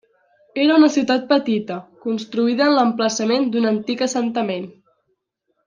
Era 0.61 0.77
una 0.79 0.87
ciutat 0.95 1.27
petita, 1.31 1.77
construïda 2.07 2.65
en 2.69 2.73
l'emplaçament 2.79 3.47
d'un 3.57 3.71
antic 3.75 4.03
assentament. 4.09 4.69